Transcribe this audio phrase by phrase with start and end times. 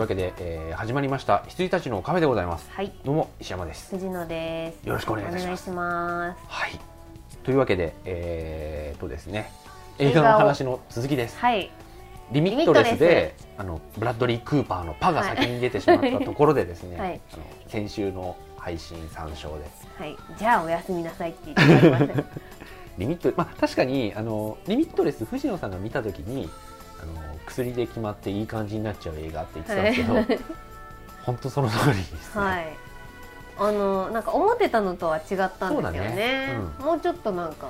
[0.00, 2.70] わけで、えー始まりました羊たちのカフェでございます。
[2.70, 2.90] はい。
[3.04, 3.90] どうも石山です。
[3.90, 4.86] 藤野です。
[4.86, 5.42] よろしくお願いします。
[5.42, 6.38] お願いします。
[6.48, 6.80] はい。
[7.42, 9.52] というわけでえー、とですね
[9.98, 11.38] 映映画の話の続きです。
[11.38, 11.70] はい。
[12.32, 17.20] リミットレスであのブラッドリー・クーパーのパが先に出てしまったところでですね、はい。
[17.34, 19.64] あの先週の配信参照で。
[19.98, 20.16] はい。
[20.38, 22.24] じゃあおやすみなさいって言って
[22.96, 26.48] リミットまあ確かにあのリミットレス藤野さんが見た時に
[27.50, 30.38] 薬で決まっていい感じになっちゃう映画って言ってたんですけど、はい。
[31.24, 32.76] 本当その通りですね、はい。
[33.58, 36.00] あのなんか思ってたのとは違ったんですよね。
[36.14, 36.48] ね。
[36.78, 37.68] もうちょっとなんか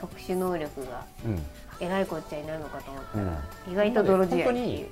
[0.00, 1.42] 特殊能力がうん。
[1.82, 3.26] えらいこっちゃいないのかと思ったうん。
[3.26, 4.86] ら、意外と泥仕合に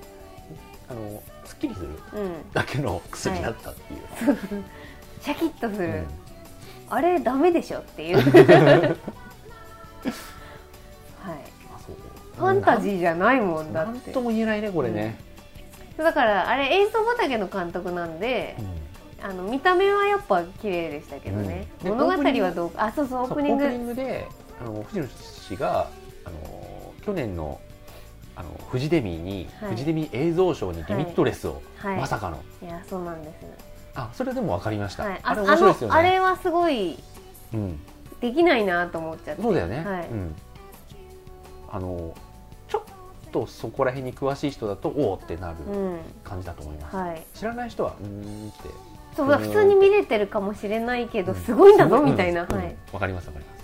[0.88, 2.52] あのすっきりするうん。
[2.52, 4.00] だけの薬だったっていう、
[5.20, 6.06] シャキッとする、うん。
[6.88, 8.18] あれダメでしょっていう
[12.39, 14.12] ファンタジーじゃないもんだなんって。
[14.12, 15.19] とも言えないねこれね、
[15.97, 18.56] だからあれ映像畑の監督なんで、
[19.22, 21.84] あの見た目はやっぱ綺麗でしたけどね、うん。
[21.84, 23.64] で物語はどうかあそうそうオープニング。
[23.64, 24.28] オープニングで
[24.61, 25.89] あの藤野氏が
[26.25, 27.61] あの去年の
[28.36, 29.70] あのフジデミーに、はい。
[29.70, 31.97] フジデミー映像賞にリミットレスを、はい。
[31.98, 32.41] まさかの。
[32.62, 33.34] いやそうなんです、
[33.97, 35.95] あそれでも分かりました、はい、あれあ面白いですよね。
[35.97, 36.97] あれはすごい
[37.52, 37.80] うん、
[38.20, 39.42] できないなと思っちゃって。
[39.42, 40.08] そうだよね、はい。
[40.08, 40.36] うん、
[41.73, 42.14] あの
[43.28, 45.98] とそこら辺に詳しい人だとおおってなるうん。
[46.24, 47.22] 感じだと思います、はい。
[47.34, 48.06] 知らない人はうー
[48.46, 48.68] んって。
[49.16, 52.52] そうだ普通に見れてるかもしれないけど、すごいんだぞみたいな、うん。
[52.52, 53.58] うんはい、わかりますわかります。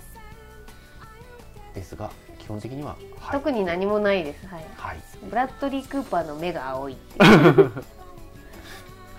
[1.75, 2.09] ですが
[2.39, 4.97] 基本的には、はい、特に何もないです、はい、はい、
[5.29, 7.25] ブラッドリー・クーパーの目が青いは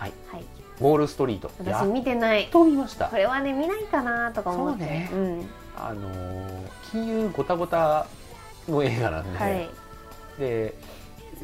[0.07, 0.45] い、はい。
[0.79, 1.51] ウォールストリート。
[1.59, 2.49] 私見てない。
[2.51, 3.07] と見ました。
[3.07, 5.09] これはね見ないかなとか思って。
[5.11, 5.39] そうね。
[5.41, 8.07] ん、あのー金融ごたごた
[8.69, 9.69] の映画なんで、はい、
[10.39, 10.75] で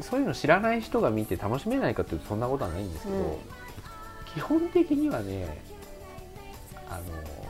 [0.01, 3.37] そういうの知らない人が見て楽しめないかというとそんなことはないんですけど、うん。
[4.33, 5.57] 基本的にはね
[6.89, 7.43] あのー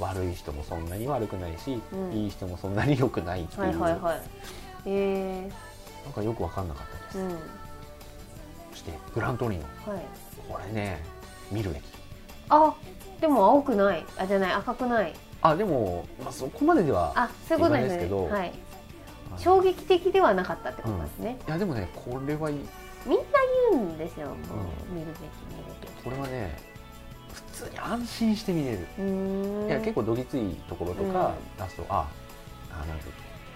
[0.00, 2.12] 悪い人もそんなに悪くないし、うん。
[2.12, 4.20] いい人もそんなに良くないっていう、はいはいはい。
[4.86, 5.50] え
[6.04, 7.38] なんかよく分かんなかったです、ー、うん。
[8.72, 9.64] そしてグラントリノ。
[9.86, 10.02] はい。
[10.48, 11.02] これね
[11.50, 11.82] 見るべき。
[12.48, 12.74] あ
[13.20, 14.06] でも青くない。
[14.16, 15.12] あじゃない赤くない。
[15.42, 18.52] あでも、まあ、そこまでではあそういうことですけどはい
[19.38, 22.56] 衝撃的ではなかったってことですね、いやでもねこれはいい。
[23.06, 23.24] みんな
[23.72, 24.36] 言うんですよ、もう
[24.92, 26.02] 見るべき見るべき。
[26.04, 26.58] これはね
[27.32, 28.78] 普通に安心して見れる、
[29.68, 31.64] いや結構どぎついところとかうん。
[31.64, 32.08] 出すと、あ
[32.72, 33.04] あなんか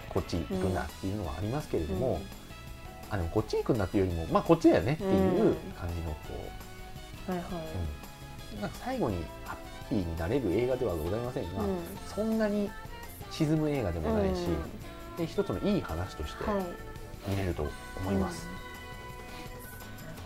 [0.09, 2.21] こっち行くんだっていうのはありますけれども、
[3.09, 5.55] あでもこっち行くんだっていうよりもまあこっちだよねっていううん。
[5.77, 6.17] 感じのこ
[7.27, 8.61] はいはう、うん。
[8.61, 11.77] なんか最後にハッピーになれる映画ではございませんが、い、うん。
[12.07, 12.71] そんなに
[13.29, 14.55] 沈む映画でもないし、うん
[15.17, 16.63] で一つのいい話としてはい。
[17.29, 17.67] 見れると
[18.01, 18.47] 思います、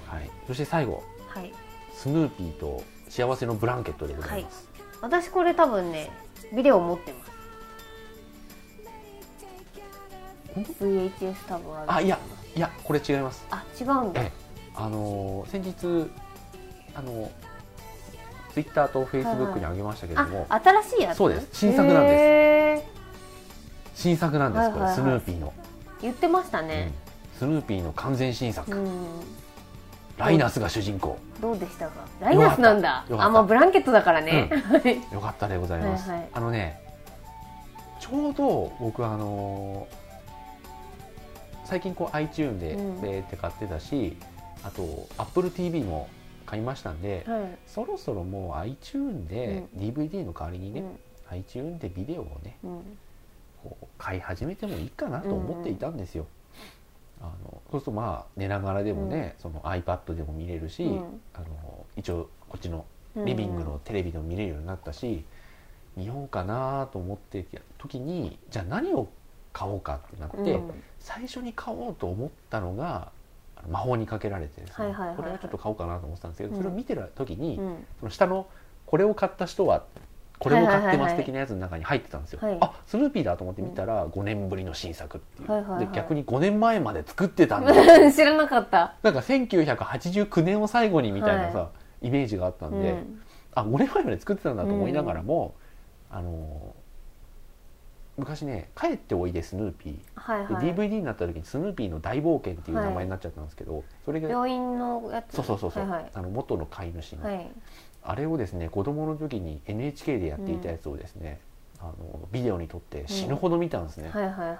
[0.07, 1.03] はい、そして最後。
[1.35, 1.53] うんはい。
[1.93, 4.67] スヌーピーと幸せのブランケットでございます、
[5.01, 6.09] 私これ多分ね
[6.55, 7.19] ビデオ持ってま
[10.65, 10.83] す。
[10.83, 11.93] VHS 多分ある。
[11.93, 12.17] あいや
[12.55, 13.45] いやこれ違います。
[13.51, 14.21] あ違うんだ。
[14.21, 14.31] ええ。
[14.75, 16.09] あのー先日
[16.95, 17.31] あの
[18.53, 21.17] ツイッターとフェイスブックに上げましたけれども、あ新しいやつ？
[21.17, 21.47] そうです。
[21.53, 22.13] 新作なんです。
[22.13, 22.83] へ
[23.99, 26.67] 新作なんですこれ、スヌーピーの、ー言ってましたうん。
[26.69, 26.93] ね、
[27.37, 28.87] スヌーピーの完全新作、うん。
[30.17, 31.17] ライナスが主人公。
[31.41, 32.05] どうでしたか？
[32.21, 33.05] ライナスなんだ。
[33.11, 35.13] あまあブランケットだからね、はい。
[35.13, 36.81] よかったでございます、あのね
[37.99, 39.95] ちょうど僕はあのー
[41.65, 43.01] 最近こう iTune でうん。
[43.01, 44.15] ベーって買ってたし、
[44.63, 46.07] あと AppleTV も
[46.45, 47.41] 買いましたんで、はい。
[47.67, 50.85] そろそろもう iTune で DVD の代わりにね、
[51.31, 51.37] うん。
[51.37, 52.97] iTune でビデオをねうん
[53.63, 56.25] こう買い始めてもいいかなと思っていたんですよ。
[57.21, 61.21] あのそうするとまあ寝ながらでもね、その iPad でも見れるし、うん。
[61.33, 62.85] あの一応こっちの
[63.15, 65.25] うんリビングのテレビでも見れるようになったし、
[65.97, 69.09] 見ようかなと思ってた時にじゃあ何を
[69.51, 70.83] 買おうかってなって、うん。
[70.99, 73.11] 最初に買おうと思ったのが
[73.69, 76.57] 魔法にかけられてですね、これはちょっと買おうかなと思ってたんですけど、うん。
[76.57, 77.85] それを見てる時に、うん。
[77.99, 78.47] その下の
[78.85, 79.83] これを買った人は
[80.39, 85.85] これを買ってはいはいはいはいます的なやつの中に入ってたんですよ、はいあスヌーピーだと思って見たら5年ぶりの新作っていう、はいはいはい。
[85.85, 87.73] で逆に5年前まで作ってたんだ
[88.11, 88.95] 知らなかった。
[89.03, 91.69] なんか1989年を最後にみたいなさ、は
[92.01, 93.21] イメージがあったんで、うん。
[93.53, 95.55] あ5年前まで作ってたんだと思いながらも、
[96.09, 96.73] あの
[98.17, 100.73] 昔ね「帰っておいでスヌーピー」ではいはい。
[100.73, 105.35] DVD になった時に「スヌーピーの大冒険」っていう名前になっちゃったんですけど、それが病院のやつ。
[105.35, 107.51] そうそうそうそう、はいあの元の飼い主の、はい、はい
[108.03, 111.39] あれをですね子供の時に NHK でやっていたやつをですね、
[111.79, 114.55] あのビデオに撮って死ぬほど見たんですね、はいはいは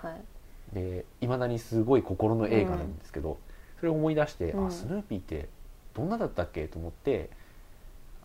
[0.72, 0.76] い。
[0.76, 3.38] でいまだにすごい心の映画なんですけど、
[3.80, 4.68] それを思い出して、うん。
[4.68, 5.48] あスヌーピーって
[5.94, 7.30] どんなだったっけと思って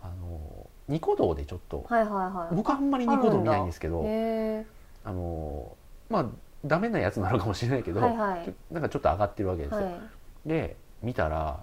[0.03, 2.55] あのニコ動でちょっと、はいはいはい。
[2.55, 4.67] 僕はあんまりニコ動見ないんですけどへ
[5.05, 5.77] あの
[6.11, 6.27] まあ
[6.65, 8.55] ダメなやつなのかもしれないけえど、はいはい。
[8.71, 9.95] なんかちょっと上がってるわけですよ、はい。
[10.47, 11.63] で見たら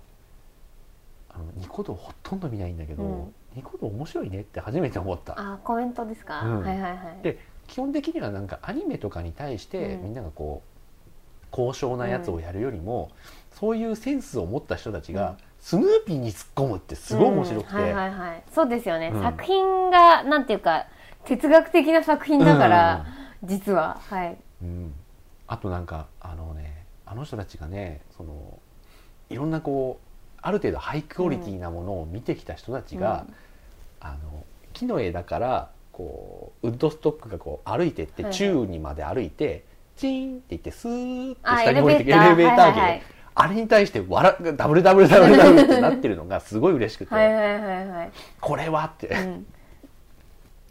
[1.29, 5.33] あのニコ動ほとんど見ないんだけど、うんニコ動面白いねって初めて思った。
[5.37, 6.61] あコメントですか、うん。
[6.61, 7.23] はいはいはい。
[7.23, 10.03] で基本的にはなんかアニメとかに対してうん。
[10.03, 13.11] みんながこう高尚なやつをやるよりも、
[13.51, 15.15] そういうセンスを持った人たちうん。
[15.15, 17.83] がスヌーピーに突っ込むってすごい面白くて、うん。
[17.83, 18.43] はいはいはい。
[18.53, 19.21] そうですよね、うん。
[19.21, 20.87] 作品がなんていうか
[21.25, 23.05] 哲学的な作品だから、
[23.43, 23.99] 実は。
[24.09, 24.37] はい。
[24.61, 24.93] うん。
[25.47, 28.59] あとなんかあのねあの人たちがねその
[29.29, 30.10] いろんなこう
[30.41, 33.25] ある程度ハイクオリティなものを見てきた人たちが、
[33.99, 34.43] あの
[34.73, 38.37] 木の枝からこうウッドストックがこう歩いてって、はいはい。
[38.37, 39.65] 宙にまで歩いて
[39.97, 42.25] チーンって言ってスーッとあ下に降りてくエレベーター。
[42.25, 43.01] エレベーター芸、はいはい。
[43.33, 49.45] あれに対して笑ダブルダブルダブルダブルってなってるのがすごい嬉しくて、はいはいはいはい、これはって、うん。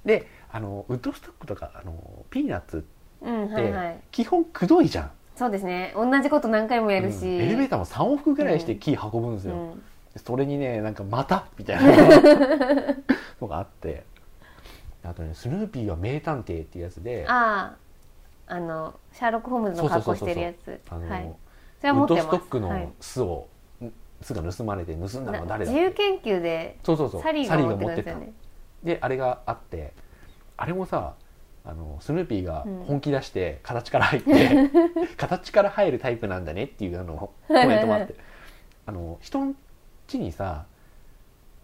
[0.04, 2.84] であのウッドストックとかあのピーナッツ
[3.22, 4.00] うんってはいはい。
[4.10, 5.94] 基本くどいじゃん、そうですね。
[5.96, 7.40] 同じこと何回もやるし、うん。
[7.40, 9.82] エレベーターも3往復ぐらいして木運ぶんですよ、うん。
[10.22, 11.96] それにねなんかまたみたいな。
[13.40, 14.04] のがあって。
[15.02, 17.24] あとねスヌーピーは名探偵っていうやつで。
[17.26, 17.74] あ
[18.48, 18.54] あ。
[18.54, 20.80] あのシャーロック・ホームズの格好してるやつ。
[20.86, 21.34] それウッ
[21.80, 22.26] ドは持ってます。
[22.26, 22.82] ストックはい。
[22.82, 23.48] の巣を、
[23.82, 27.22] ん巣が盗まれて盗んだのは誰だ自由研究でそうそうそう。
[27.22, 28.20] サリーが持ってるんですよた。
[28.20, 28.32] ね
[28.82, 29.94] であれがあって。
[30.58, 31.14] あれもさ
[31.64, 32.84] あのスヌーピーがうん。
[32.84, 34.70] 本気出して形から入って、
[35.16, 38.14] 形から入るタイプなんだねっていうあのコメントもあって。
[38.86, 39.54] あの人ん
[40.08, 40.64] 家にさ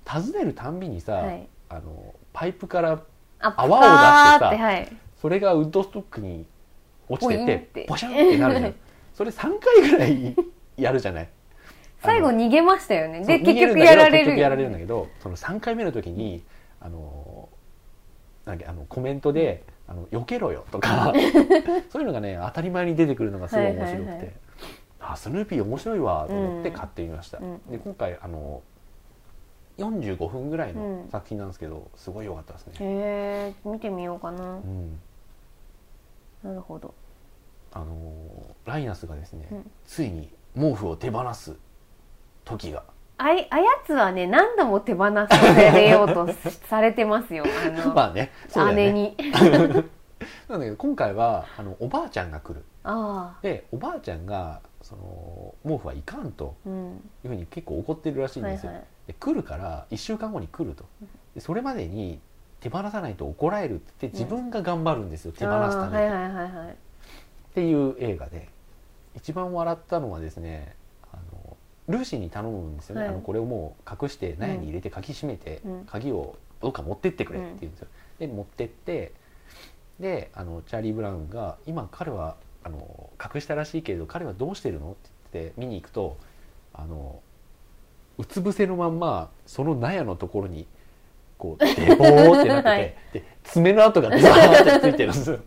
[0.08, 1.48] 訪ねるたんびにさ、はい。
[1.69, 3.00] あのパイプから
[3.40, 4.88] あ泡を出してさはい。
[5.20, 6.46] それがウッドストックに
[7.08, 8.75] 落ちててポシャンってなるじゃん
[9.14, 10.37] それ3回ぐらい
[10.76, 11.28] やるじゃない？
[12.02, 13.25] 最後逃げましたよね。
[13.25, 16.42] で結局やられる結局やられるんだけどその3回目の時に
[16.81, 17.49] あの
[18.44, 21.12] なんかあのコメントで「あの避けろよ」とか。
[21.91, 24.09] そういうのがね当たり前に出てくるのがすごい面白くて、はい。
[24.09, 24.33] はいはい
[25.09, 26.75] あスヌーピー面白いわと思ってうん。
[26.75, 27.59] 買ってみました、うん。
[27.71, 28.62] で今回あの
[29.79, 31.09] 45分ぐらいのうん。
[31.11, 34.55] 作品なんですけど、すごい良かったですね、へえ見てみようかな。
[34.55, 34.99] うん、
[36.43, 36.94] なるほど。
[37.73, 39.71] あのライナスがですね、うん。
[39.85, 41.55] ついに毛布を手放す
[42.44, 42.83] 時が
[43.18, 45.28] あいあやつはね何度も手放さ
[45.72, 46.28] れようと
[46.68, 47.44] されてますよ。
[47.66, 49.16] あの、まあねそうだよ姉ねに。
[50.48, 52.64] なんだけど今回はあのおばあちゃんが来る。
[53.42, 56.90] でおばあちゃんがその毛布はいかんとうん。
[57.24, 58.86] いうふうに結構怒ってるらしいんですよ、はいはい。
[59.08, 60.84] で来るから1週間後に来ると。
[61.34, 62.20] でそれまでに
[62.60, 66.68] 手放さないと怒られるって自分が頑張るんですよ、手放すために、はいはいはいはい。
[66.70, 66.74] っ
[67.54, 68.48] ていう映画で。
[69.16, 70.76] 一番笑ったのはですね
[71.88, 73.11] ルーシーに頼むんですよね、はい。
[73.11, 75.85] あのこれをもう隠して納屋に入れて鍵閉めて、うん。
[75.87, 77.88] 鍵をどっか持ってってくれって言うんですよ、
[78.19, 79.12] で持ってって
[80.00, 86.16] であのチャーリー・ブラウンが今彼はあの隠したらしいけれど彼はどうしてるのって言って見に行くと
[86.75, 87.21] あの
[88.19, 90.66] うつ伏せのまんまその納屋のところに
[91.38, 92.95] こうデボーってなってて、 はい。
[93.12, 95.38] で爪の跡がザーってついてるんですよ。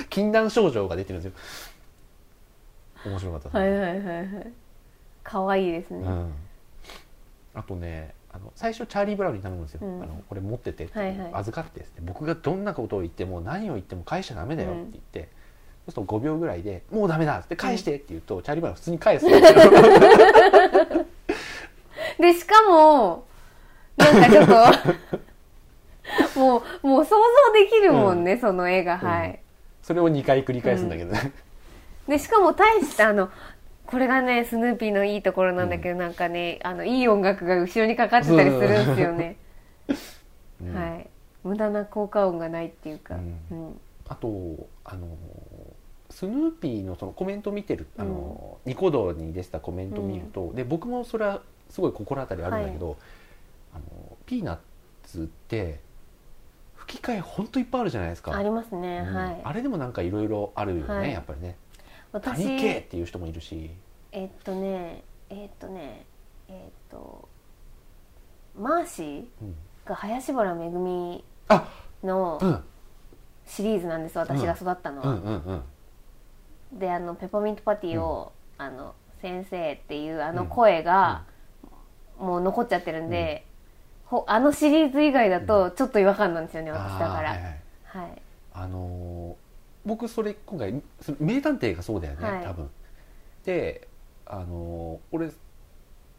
[0.08, 3.10] 禁断症状が出てるんですよ。
[3.10, 3.60] 面白かったですね。
[3.60, 4.52] はいはいはいはい
[5.22, 6.32] 可愛いですね、うん、
[7.54, 10.02] あとねあの最初チャーリー・ブラウンに頼むんですよ、うん。
[10.02, 11.30] あのこれ持っててって、はいはい。
[11.34, 15.28] 預かってって僕がどんなことを言っても何を言っても返しちゃダメだよって言って、
[15.84, 19.70] そうすると5秒ぐらいで「もうダメだ」って返してって言うと、チャーリー・ブラウン普通に返すんですよ。
[22.18, 23.26] でしかも
[23.98, 24.46] なんかちょっ
[26.32, 28.96] ともうもう想像できるもんね、その絵が。
[28.96, 29.40] はい、
[29.82, 31.32] それを2回繰り返すんだけどね、
[32.08, 33.28] でしかも大してあの
[33.92, 39.36] これがねスヌーピーのいいところなんだけど、なんかねあのいい音楽が後ろにかかってたりするんですよね、
[40.62, 40.72] うん。
[40.74, 41.10] はい。
[41.44, 43.18] 無駄な効果音がないっていうか、う
[43.50, 43.80] うん。
[44.08, 45.06] あとあの
[46.08, 52.96] スヌーピーのそのコメント見てるあの、ニコ動に出てたコメント見ると、で僕もそれはすごい心当たりあるんだけど、
[53.74, 53.82] あの
[54.24, 54.58] ピーナッ
[55.02, 55.80] ツって
[56.76, 58.34] 吹き替えほんといっぱいあるじゃないですか。
[58.34, 59.14] ありますね、うん。
[59.14, 59.40] はい。
[59.44, 61.12] あれでもなんかいろいろあるよね、はい。
[61.12, 61.56] やっぱりね
[62.12, 63.70] 私谷系っていう人もいるし。
[64.12, 66.04] えっとねえっとね
[66.48, 67.28] えっと
[68.58, 69.56] マーシーうん。
[69.84, 71.68] が林原めぐみあ
[72.04, 72.64] のうん。
[73.44, 75.62] シリーズなんです私が育ったのは、うんうん
[76.72, 76.78] うん。
[76.78, 80.48] であのペパーミントパティを、あの先生っていうあのうん。
[80.48, 81.24] 声が、
[82.18, 83.44] もう残っちゃってるんで、
[84.04, 87.30] ほあのシリーズ以外だとちょっと違和感なんですよね、私だから。
[87.30, 87.60] はいはい。
[87.84, 88.22] はい。
[88.54, 89.41] あのー
[89.84, 92.44] 僕それ今回そ名探偵がそうだよね、はい。
[92.44, 92.70] 多分。
[93.44, 93.88] で
[94.26, 95.30] あの俺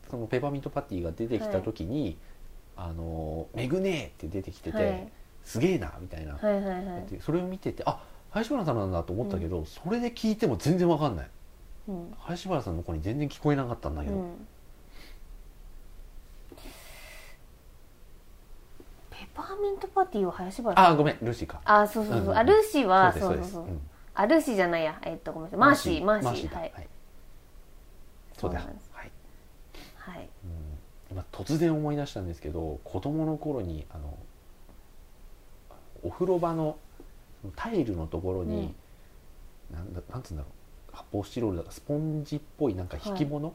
[0.09, 2.17] そのペーパーミントパティが出てきた時に
[2.75, 5.11] 「あのめぐねえ」って出てきてて、はい。
[5.43, 7.11] すげえなみたいな、はいはいはい。
[7.11, 8.01] でそれを見ててあ
[8.31, 11.29] 林原さんなんだと思ったけど、それで聞いても全然わかんない。
[11.87, 12.13] うん。
[12.17, 14.47] 林原さんの声に全然聞こえなかったんだけど、うん
[19.11, 21.17] ペパーミントパティは林原さんあごめん。
[21.21, 21.61] ルーシーか。
[21.65, 23.45] あそうそうそう、うんうんあルーシーはそそううそう。
[23.51, 23.65] そう
[24.13, 24.99] あルーシーじゃないや。
[25.03, 25.59] えっとごめんなさい。
[25.59, 26.51] マーシーマーシー。
[26.51, 26.59] だ。
[26.59, 26.71] はい。
[28.37, 28.89] そうだそうなんです。
[28.93, 29.11] はい、
[29.95, 30.29] はい。
[30.43, 30.51] うん、
[31.11, 34.17] 今突然思い出したんですけど子供の頃にあの
[36.03, 36.77] お風呂場の
[37.55, 38.73] タイルのところに、
[39.71, 40.95] なんだなんつうんだろう。
[40.95, 43.53] 発泡スチロールだかスポンジっぽいなんか引き物、っ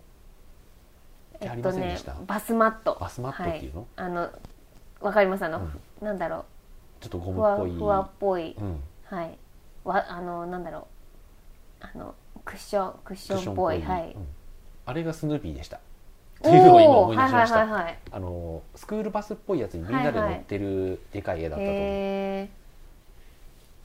[1.39, 2.17] てありませんでした？
[2.27, 2.99] バスマット。
[3.01, 4.31] バスマットっていうの、はい、あの
[5.01, 5.45] わかります？
[5.45, 6.07] あの、うん。
[6.07, 6.45] なんだろ
[7.01, 7.79] ちょっとうふわゴムっぽい。
[7.79, 9.39] ふわっぽい、うん、はい。
[9.85, 10.87] わあのなんだろ
[11.81, 11.85] う。
[11.85, 12.15] あの
[12.45, 14.13] クッションクッションっぽぽい、いはい。
[14.13, 14.27] うん。
[14.87, 15.77] あれがスヌーピーでした。
[15.77, 15.81] っ
[16.41, 17.99] ていうのを今思い出しました、はいはいはいはい。
[18.13, 22.49] あのスクールバスっぽいやつにみんなで乗ってるでかい絵だったと思う、へ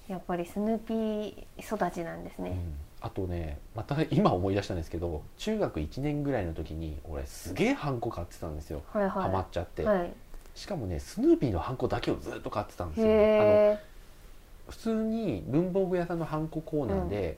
[0.07, 2.75] えやっぱりスヌーピー育ちなんですね、うん。
[3.01, 9.11] あとねまた今思い出したんですけど中学1年ぐらいの時に俺すげえハンコ買ってたんですよ、はいはい。
[9.11, 10.13] ハマっちゃって、はい
[10.55, 13.79] しかもねスヌーピーのハンコだけをずっと買ってたんですよあのへ
[14.69, 17.37] 普通に文房具屋さんのハンココーナーで、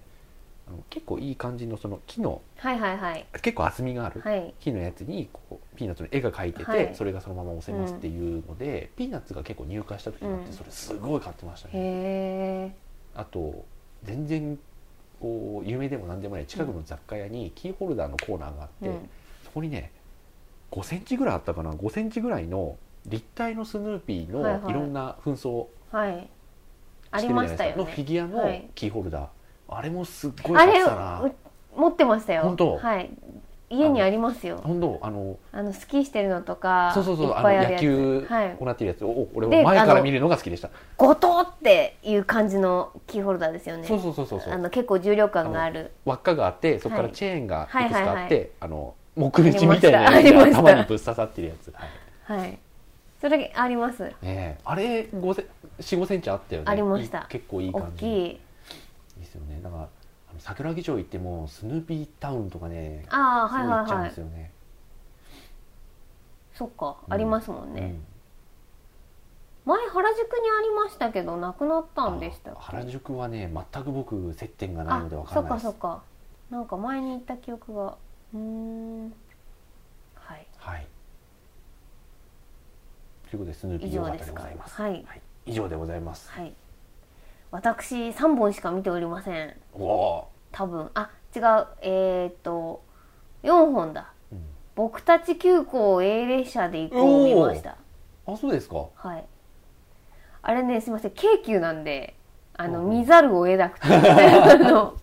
[0.68, 3.26] あの結構いい感じのその木のえはいはいはい。
[3.42, 4.54] 結構厚みがあるはい。
[4.60, 6.92] 木のやつにこうピーナッツの絵が描いてて、はい。
[6.94, 10.54] それがそのまま押せますっていうので、ピーナッツが結構入荷した時があって、うん。
[10.54, 11.80] それすごい買ってましたね、へ
[12.70, 12.76] え
[13.16, 13.66] あと
[14.04, 14.60] 全然
[15.20, 19.10] こう有名でも何でもない近くの雑貨屋にキーホルダーのコーナーがあって、うん。
[19.44, 19.92] そこにね
[20.72, 24.62] 5センチぐらいあったかな？5センチぐらいの立体のスヌーピーはいはい。
[24.64, 25.68] のいろんな紛争。
[25.92, 26.28] はい。
[27.12, 28.70] ありましたよのフィねギュアのはい。
[28.76, 29.28] キーホルダー、
[29.70, 30.84] あれもすっごいあれ
[31.76, 32.44] 持ってましたよ。
[32.44, 32.78] 本当？
[32.78, 33.10] はい。
[33.68, 34.62] 家にありますよ。
[34.64, 35.00] 本当？
[35.02, 37.28] あのあのスキーしてるのとかそうそうそう。
[37.28, 38.58] いっあの野球はい。
[38.60, 40.70] 行ってるやつを俺では前から見るのが好きでした。
[40.98, 43.88] ゴトっていう感じのキーホルダーですよね。
[43.88, 45.92] そうそうそうそうあの結構重量感がある。
[46.06, 47.14] 輪っかがあってそこからはい。
[47.14, 51.74] チェーンがいくつはいはいかあって、はいあの木口みたいなやが頭にぶっ刺さってるやつ、
[52.24, 52.40] はい。
[52.40, 52.60] はい
[53.26, 54.04] それあります。
[54.04, 54.58] ねえ。
[54.64, 55.48] あれ5セ
[55.80, 56.68] 4 5センチあったよね。
[56.70, 57.26] ありました。
[57.28, 58.00] 結構いい大感じ。
[58.00, 58.40] きい。
[59.20, 59.60] ですよね。
[59.64, 59.90] だから
[60.38, 64.52] 桜木町行ってもスヌーピータウンとかねああはいはいはいですよね、
[66.54, 67.96] そっか、うんありますもんね、
[69.66, 75.66] 前原宿にありましたけどなくなったんでした原宿はね全く僕接点がないあのでわかそっらないです。
[75.68, 76.04] かそっか。
[76.52, 77.98] なんか前に行った記憶が。
[78.34, 79.14] うーん
[80.16, 80.88] はいはい
[83.36, 84.12] ということでスヌーピー良か。
[84.12, 84.82] ったでございます。
[84.82, 85.06] はい。
[85.46, 86.32] 以上でございます。
[86.32, 86.54] はい。
[87.52, 89.56] 私3本しか見ておりません。
[89.74, 90.28] おお。
[90.54, 90.90] 多分。
[90.94, 91.42] あ違う。
[91.82, 92.82] えー、っと
[93.44, 94.14] 4本だ。
[94.32, 94.42] ー、うん。
[94.76, 97.78] 僕たち急行 A 列車で行こうを見ました。
[98.26, 98.86] あそうですか。
[98.96, 99.26] はい。
[100.42, 101.12] あれねすいません。
[101.12, 102.16] 京急なんで
[102.56, 102.90] あのうん。
[103.00, 103.88] 見ざるを得なくて。
[103.92, 104.96] あの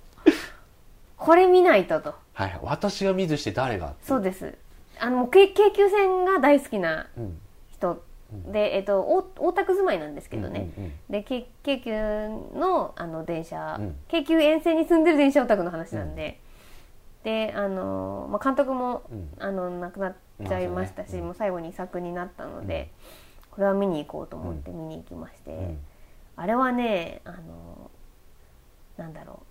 [1.19, 2.15] これ見ないとと。
[2.33, 4.57] はい私が見ずして誰がそうです。
[4.99, 7.39] あの京京急線が大好きなうん。
[7.71, 8.01] 人うん
[8.53, 11.93] で、えっと、大大田区住まいなんですけどね、うんうんで京京急
[12.59, 13.97] のあの電車、うん。
[14.09, 16.41] 京急沿線に住んでる電車オタクの話なんで、
[17.25, 19.31] であの、まあ、監督もうん。
[19.39, 20.15] あの亡くなっ
[20.47, 21.25] ちゃいましたし、まあねうん。
[21.27, 22.91] もう最後に遺作になったので、
[23.51, 25.79] これは見に行こうと思って見に行きまして、うん。
[26.37, 27.91] あれはねあの
[28.97, 29.43] なんだろ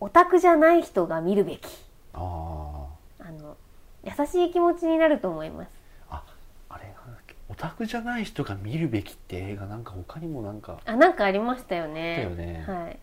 [0.00, 1.86] うオタクじゃない人が見るべき。
[2.14, 2.86] あ
[3.20, 3.56] あの
[4.04, 5.70] 優しい気持ちになると思います
[6.08, 6.22] あ
[6.68, 12.16] ああれなんだっけオタクじゃない人が見るべきって映画なんか他にもなんかあなんかありましたよね。
[12.16, 12.64] だよね。
[12.66, 12.98] はい。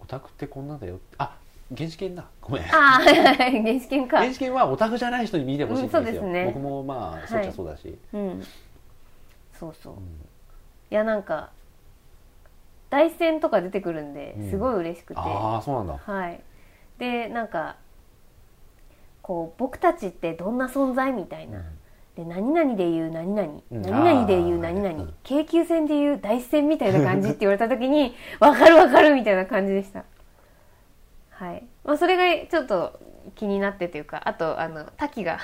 [0.00, 1.00] オタクってこんなんだよ。
[1.18, 1.36] あ
[1.76, 2.24] 原始圏だ。
[2.40, 2.62] ごめん。
[2.74, 3.62] あはいはいはい。
[3.62, 4.18] 原始圏か。
[4.18, 6.44] 原始圏はオタクじゃない人に見てほしいんですよ、うんすね。
[6.46, 8.44] 僕もまあそうっちゃそうだし、うん。
[9.58, 9.94] そうそう。
[9.94, 10.00] うん。
[10.00, 10.04] い
[10.90, 11.50] やなんか
[12.88, 14.50] 大戦とか出てくるんでうん。
[14.50, 15.98] すごい嬉しくて、ああそうなんだ。
[16.04, 16.40] はい。
[16.98, 17.76] でなんか
[19.22, 21.64] こう僕たちってどんな存在みたいな、
[22.16, 23.82] で何々で言う何々、うん。
[23.82, 30.04] 何々で言う何々、京急線で言う大戦みたいな感じって言われた時に 分かる分かるみたいな感じでした。
[31.30, 31.62] はい。
[31.84, 32.98] まあそれがちょっと
[33.34, 35.38] 気になってというかあとあの滝が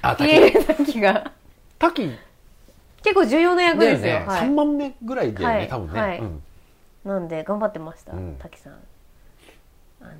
[0.00, 1.32] あピエール滝が。
[1.80, 2.16] 滝。
[3.02, 4.20] 結構重要な役ですよ。
[4.20, 4.40] ね、はい。
[4.42, 6.18] 3番目ぐらいだよね、はい多分ね、はい。
[6.20, 6.42] うん。
[7.04, 8.36] なんで頑張ってました、うん。
[8.38, 8.74] 滝さん。
[10.00, 10.12] あの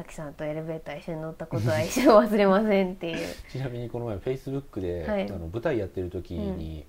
[0.00, 3.18] 滝さんとエレベーター一緒に乗ったことは一生忘れませんっていう。
[3.50, 5.24] ちなみにこの前フェイスブックで、はい。
[5.24, 6.84] あの舞台やってる時に、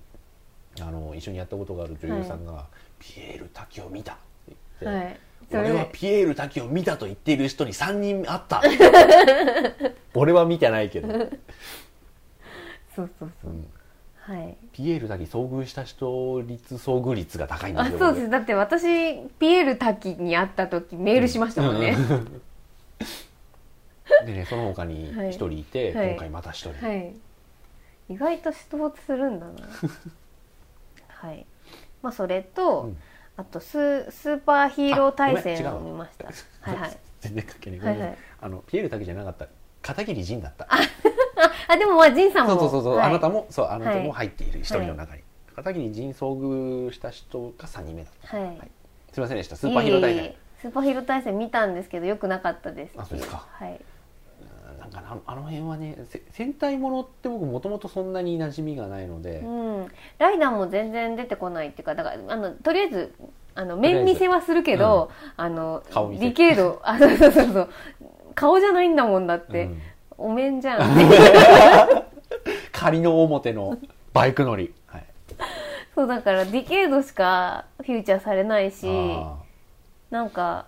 [0.80, 2.66] あの一緒にやったことがある女優さんが
[2.98, 5.16] 「ピエール滝を見た」って言って、はい。
[5.52, 8.62] 俺はピエール滝を見たと言っている人に3人会った。
[10.14, 11.08] 俺は見てないけど、
[12.96, 13.70] そうそうそう、うん。
[14.22, 14.56] はい。
[14.72, 18.30] ピエールだけ遭遇した人率遭遇率が高いんですよあそうです。
[18.30, 18.82] だって私
[19.38, 21.96] ピエール滝に会った時メールしましたもんね、
[24.26, 26.10] でね その他に一人いて、はい。
[26.10, 27.14] 今回また一人、はい。
[28.08, 29.52] 意外と出没するんだな。
[31.08, 31.46] はい。
[32.02, 32.96] まあそれと、うん。
[33.36, 36.26] あとススーパーヒーロー対戦を見ました。
[36.70, 36.96] はいはい。
[37.20, 37.80] 全然関係ない。
[37.80, 38.18] はいはい。
[38.40, 39.48] あのピエールだけじゃなかった
[39.80, 40.66] 片桐仁だった。
[41.68, 42.56] あでもまあ仁さんも。
[42.56, 43.06] そうそうそうそう、はい。
[43.08, 44.04] あなたもそうあなたはい。
[44.04, 45.22] も入っている一人の中に、
[45.54, 48.70] 片桐仁遭遇した人が3人目だった、はい。
[49.12, 49.56] すいませんでした。
[49.56, 50.24] スーパーヒーロー大戦。
[50.24, 50.36] いえいえ。
[50.60, 52.94] スーパーヒーロー対戦見たんですけどよくなかったです。
[52.96, 53.46] あそうですか。
[53.50, 53.80] はい
[54.82, 59.46] なんかあのあの辺はねせ戦隊ものって僕もともとそんなに馴染みがないので、う
[59.82, 63.14] ん、ライダーも全然出てこないっていうかだからあのとりあえず
[63.54, 66.24] あの面見せはするけど、あの顔見せ。
[66.24, 67.68] ディケード あそうそうそうそう。
[68.34, 69.82] 顔じゃないんだもんだって、うん。
[70.16, 70.80] お面じゃん。
[72.72, 73.78] 仮の表の
[74.12, 75.04] バイク乗り、はい、
[75.94, 79.36] そうだからディケードしかフューチャーされないしあ
[80.10, 80.66] なんか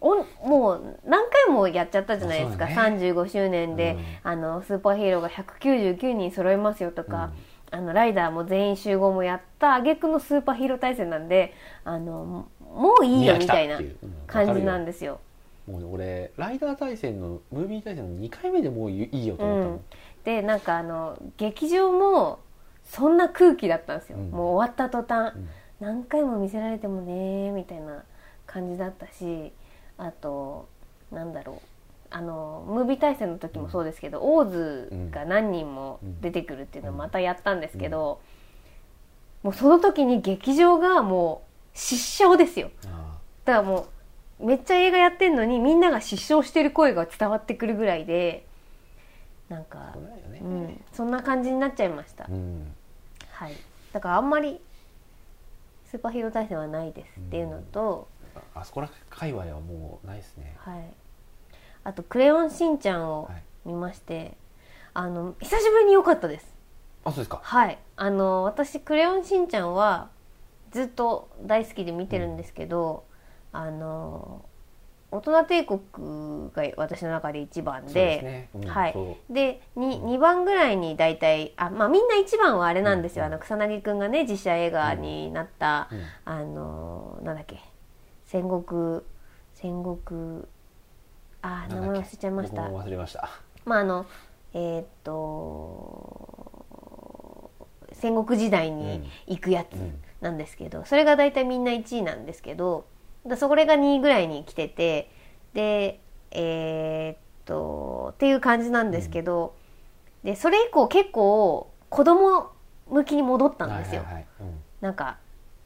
[0.00, 2.74] おもう何回もやっちゃったじゃないですか、ね。
[2.74, 7.32] 35周年で、あのスーパーヒーローが199人揃いますよとか、
[7.70, 13.80] あのライダーも全員集合もやった挙句のスーパーヒーロー対戦なんであのももういいよみたいな
[14.26, 15.20] 感じなんわですよ。
[15.66, 19.80] もう俺ライダー対戦のムービー対戦の2回目でもういいよと思ったもん、
[20.24, 22.38] でなんかあの劇場も
[22.84, 24.30] そんな空気だったんですよ、うん。
[24.30, 25.48] もう終わった途端、うん。
[25.80, 28.04] 何回も見せられてもねみたいな
[28.46, 29.52] 感じだったし
[29.98, 30.68] あと
[31.10, 31.68] なんだろう。
[32.08, 38.20] あのムービー対戦の時もそうですけど、オーズが何人も出てくるっていうのをまたやったんですけど、
[39.42, 41.42] もうその時に劇場がも
[41.74, 42.70] う失笑ですよ。
[42.86, 43.88] あだからも
[44.40, 48.46] うめっちゃ映画やってんのにみんなが失笑してる声が伝わってくるぐらいで
[49.48, 52.74] なんあかそうん、そんな感じになっちゃいました、うん。
[53.30, 53.52] はい。
[53.92, 54.60] だからあんまり
[55.90, 58.08] スーパーヒーロー対戦はないですっていうのと、
[58.54, 60.54] あそこら界隈はもうないですね。
[60.58, 60.84] はい、
[61.84, 63.42] あと「クレヨンしんちゃん」をはい。
[63.66, 64.36] 見まして、
[64.94, 66.54] あの久しぶりに良かったです。
[67.04, 67.40] あそうですか。
[67.42, 67.78] はい。
[67.96, 70.08] あの私「クレヨンしんちゃん」は
[70.70, 73.02] ずっと大好きで見てるんですけど、
[73.52, 74.44] あの
[75.10, 75.80] 大人帝国
[76.52, 78.94] が私の中で一番そうでですね、うんはい。
[79.30, 86.02] で 2, 2番ぐらいに大体あまあみんな一番はあれなんですよ、うんあの草薙くんがね実写映画になった、うん。
[86.24, 87.58] あのなんだっけ
[88.26, 89.02] 戦国
[89.54, 90.44] 戦国
[91.42, 92.62] あ名前忘れちゃいました。
[92.62, 93.28] 忘れました。
[93.64, 94.06] まああの
[94.52, 97.50] えーっと
[97.92, 100.00] 戦国時代に行くやつうん。
[100.20, 102.86] なんですけど、それが大体みんな1位なんですけど
[103.26, 105.10] だそれが2位ぐらいに来てて
[105.52, 109.54] でえーっとっていう感じなんですけど、
[110.24, 112.50] でそれ以降結構子供
[112.88, 114.04] 向きに戻ったんですよ。
[114.80, 115.18] なんか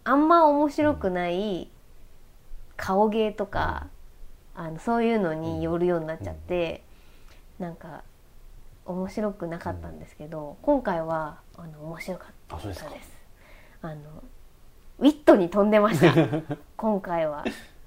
[0.04, 1.70] あんま面白くない
[2.80, 3.88] 顔芸とか、
[4.54, 6.82] あのそういうのによるようになっちゃって、
[7.58, 8.02] なんか
[8.86, 13.12] 面白くなかったんですけど、今回はあの面白かったであそうです
[13.82, 13.96] あの
[14.98, 16.14] ウィットに飛んでました。
[16.76, 17.44] 今回は。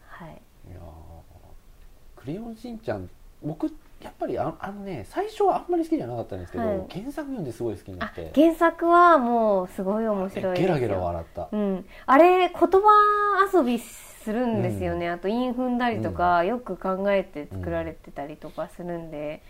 [0.08, 0.42] はい。
[0.70, 2.22] いやー。
[2.22, 3.10] クレヨンしんちゃん
[3.44, 3.68] 僕
[4.00, 6.86] やっぱりああのね最初はあんまり好きじゃなかったんですけど、はい。
[6.90, 8.32] 原作読んですごい好きになあって。
[8.36, 10.68] 原作はもうすごい面白いですよ。
[10.68, 13.80] ゲラゲラ笑った、うん、あれ言葉遊び
[14.24, 19.44] するんですよね、あと韻踏んだりとか、よく考えて作られてたりとかするんで、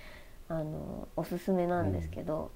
[0.49, 2.51] あのおすすめなんですけど、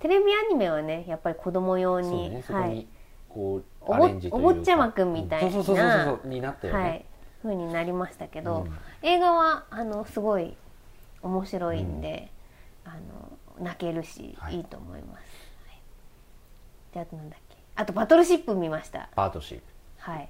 [0.00, 2.86] テレビアニメはねやっぱり子供用そうに、ねはい。
[3.28, 5.52] こうお坊ちゃまくんみたいなうん。
[5.52, 7.04] そうそうそうそうそうになったよね、はい。
[7.42, 8.72] 風になりましたけど、うん。
[9.02, 10.56] 映画はあのすごい
[11.22, 12.30] 面白いんで、
[12.84, 12.90] あ
[13.58, 14.56] の泣けるし、はい。
[14.56, 15.20] い、いと思います。
[15.66, 15.78] はい、
[16.94, 17.56] であとなんだっけ。
[17.76, 19.08] あとバトルシップ見ました。
[19.16, 19.60] パートシー
[19.98, 20.28] はい。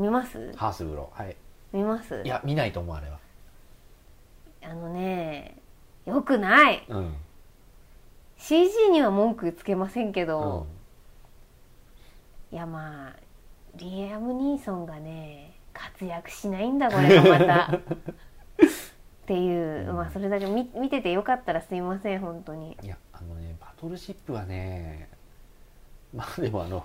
[0.00, 0.50] 見ます？
[0.52, 1.22] プハースブロー。
[1.22, 1.36] はい。
[1.72, 2.22] 見ます？
[2.24, 3.18] いや見ないと思うあれは。
[4.62, 5.56] あのね
[6.06, 6.84] よくない。
[6.88, 7.14] うん。
[8.38, 10.28] CG には文句つけませんけうん。
[10.28, 10.66] ど、
[12.50, 13.16] いやまあ
[13.76, 17.72] リアム・ニーソンがね活躍しないんだこれがまた。
[17.76, 22.76] っていう、まあそれだけ見見ててよかったらすいません本当に。
[22.82, 25.08] いやあのねバトルシップはね
[26.12, 26.84] まあでもあの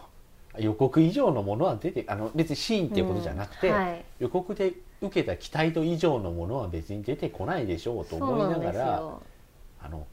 [0.60, 4.06] 予告以上のものは出てあの別にシーンっていうことじゃなくて、うんはい。
[4.20, 9.22] 予告で受けた期待と以上のものは別に出てこないでしょうと思いながらよ。
[9.82, 10.08] あの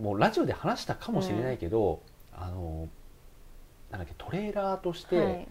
[0.00, 2.88] もうラジオで話したかもしれないけど、あの
[3.90, 5.48] なんだっけトレーラーとして、はい、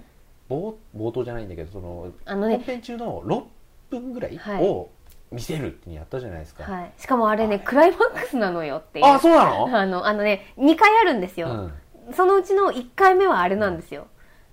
[0.49, 3.43] 冒冒頭じゃないんだけどそのあのね本編中の6
[3.89, 4.63] 分ぐらいはい。
[4.63, 4.89] を
[5.31, 7.65] 見せるってやったじゃないですか、はい、しかもあれねはい。
[7.65, 9.05] クライマックスなのよっていう。
[9.05, 9.65] あそうなの？
[9.79, 11.73] あのあのね2回あるんですよ、うん
[12.11, 14.07] そのうちの1回目はあれなんですよ。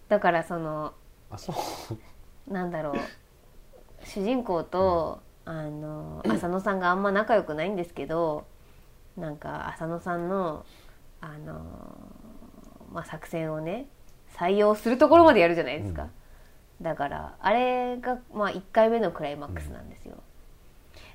[0.09, 0.95] だからその
[1.31, 1.53] あそ
[2.49, 2.53] う。
[2.53, 2.95] なんだろう。
[4.05, 8.47] 主人公と、あの浅野さんがあんま仲良くないんですけど
[9.17, 10.65] なんか浅野さんの
[11.21, 11.61] あの、
[12.93, 13.87] まあ、作戦をね
[14.37, 16.09] 採用するところまでやるじゃないですか、
[16.81, 20.23] だからあれが、まあ、1回目のクライマックスなんですよ、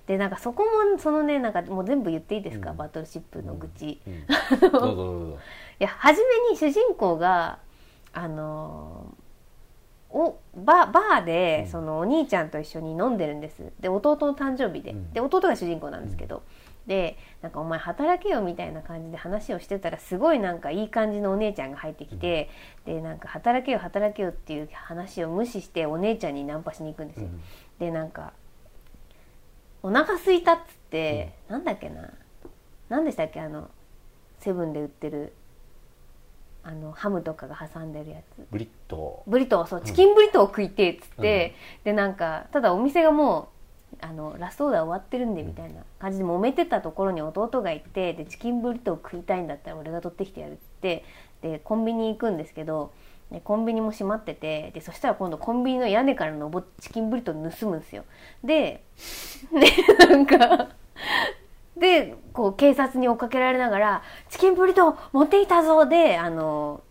[0.07, 2.77] でなんかそこもそのねなんかもう全部言っていいですか、うん。
[2.77, 4.01] バトルシップの愚痴、 い
[5.79, 7.59] や初めに主人公が
[8.13, 9.15] あの
[10.09, 11.71] おババーで、うん。
[11.71, 13.73] そのお兄ちゃんと一緒に飲んでるんです。
[13.79, 15.11] で弟の誕生日で、うん。
[15.11, 16.43] で弟が主人公なんですけど、
[16.87, 22.49] でなんか「お前働けよ」みたいな感じで話をしてたらすごいなんかいい感じのお姉ちゃんが入ってきて、
[22.85, 27.25] でなんか「働けよ働けよ」っていう話を無視してお姉ちゃんにナンパしに行くんですよ。
[27.25, 27.41] うん。
[27.79, 28.33] でなんか
[29.85, 32.09] 「お腹空いた」っつって、なんだっけな。
[32.89, 33.69] 何でしたっけあの
[34.39, 35.33] セブンで売ってる
[36.63, 38.47] あのハムとかが挟んでるやつ。
[38.49, 39.21] ブリット。
[39.27, 43.49] ブリトーそうチキンブリトーを食いてっつって、でなんかただお店がも
[43.93, 51.05] うあのラストオーダー終わってるんでみたいな感じで揉めてたところに弟がいてでチキンブリトーを食いたいんだったら俺が取ってきてやるっつって
[51.43, 52.91] でコンビニ行くんですけど
[53.31, 58.05] でコンビニも閉まっててでそしたら今度コンビニの屋根から登ってチキンブリトー盗むんですよ。
[58.43, 58.83] で
[59.51, 60.69] でなんか
[61.77, 66.81] でこう警察に追っかけられながら「チキンブリトー持ってきたぞ」であの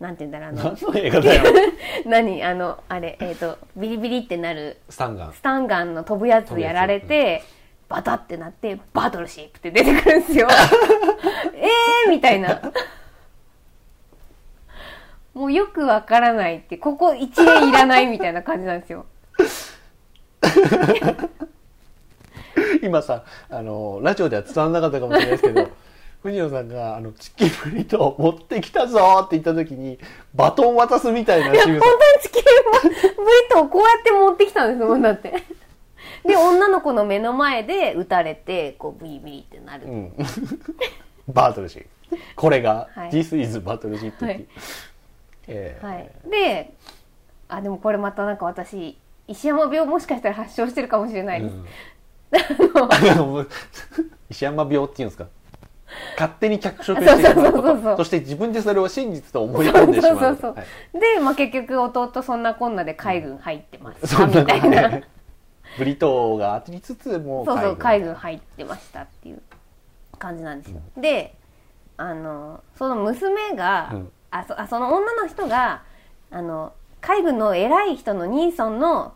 [0.00, 1.42] なんて言うんだろうあの何の映画だよ。
[2.04, 5.32] 何あのあれえっ、とビリビリってなるスタンガン。
[5.32, 7.42] スタンガンの飛ぶやつやられて、
[7.88, 10.48] バタってなってバトルシップって出てくるんですよ。
[11.54, 12.60] えーみたいな
[15.34, 19.04] もうよくわからないってここ一連いらないみたいな感じなんですよ。
[22.82, 25.70] 今さあのラジオでは伝わらなかったかもしれないですけど
[26.22, 29.98] 藤野さんがあのチキンブリトー持ってきたぞーって言った時に
[30.34, 31.92] バトン渡すみたいないや仕本当に
[32.22, 32.50] チキンブ
[33.00, 33.08] リ
[33.50, 35.32] トこうやって持ってきたんですもんだって。
[36.24, 39.90] で女の子の目の前で撃たれてこうビリビリってなる、う。
[39.90, 40.12] ん、
[41.28, 43.10] バトルシップこれが、はい。
[43.10, 44.46] This is バトルシップ、はい
[45.46, 46.74] えーはい、で
[47.48, 51.66] あでもこれまたなんか私石山病もしかしたら発症してるかもしれないです、うん。
[54.30, 55.26] 石山病っていうんですか？
[56.18, 60.18] 勝手に脚色してしまうこそして自分でそれを真実と思い込んでしまう。
[60.18, 65.04] そうそうで、まあ、結局弟そんなこんなで海軍入ってます、そんなみたいな、ね。
[65.78, 69.42] ブリトーがありつつもうそうそう海軍入ってましたっていう
[70.18, 71.34] 感じなんですよ、で
[71.96, 75.82] あのその娘が、うんあそあその女の人が
[76.32, 79.14] あの海軍の偉い人のニーソンの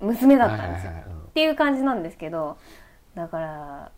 [0.00, 2.56] 娘だったんですよ、っていう感じなんですけど
[3.16, 3.90] だから